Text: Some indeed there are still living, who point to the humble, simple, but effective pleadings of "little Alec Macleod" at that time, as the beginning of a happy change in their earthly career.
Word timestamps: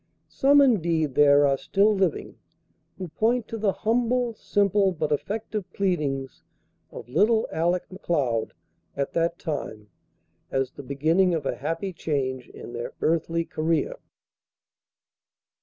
Some 0.29 0.61
indeed 0.61 1.13
there 1.13 1.45
are 1.45 1.59
still 1.59 1.93
living, 1.93 2.39
who 2.97 3.09
point 3.09 3.47
to 3.49 3.57
the 3.59 3.71
humble, 3.71 4.33
simple, 4.33 4.91
but 4.93 5.11
effective 5.11 5.71
pleadings 5.73 6.41
of 6.89 7.07
"little 7.07 7.47
Alec 7.51 7.83
Macleod" 7.91 8.53
at 8.97 9.13
that 9.13 9.37
time, 9.37 9.89
as 10.49 10.71
the 10.71 10.81
beginning 10.81 11.35
of 11.35 11.45
a 11.45 11.55
happy 11.57 11.93
change 11.93 12.49
in 12.49 12.73
their 12.73 12.93
earthly 12.99 13.45
career. 13.45 13.97